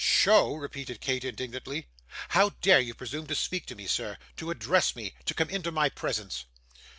'SHOW!' 0.03 0.55
repeated 0.55 0.99
Kate, 0.99 1.23
indignantly. 1.23 1.85
'How 2.29 2.53
dare 2.63 2.79
you 2.79 2.95
presume 2.95 3.27
to 3.27 3.35
speak 3.35 3.67
to 3.67 3.75
me, 3.75 3.85
sir 3.85 4.17
to 4.37 4.49
address 4.49 4.95
me 4.95 5.13
to 5.25 5.35
come 5.35 5.51
into 5.51 5.71
my 5.71 5.89
presence? 5.89 6.45